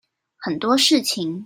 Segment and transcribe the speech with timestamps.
[0.39, 1.39] 很多事情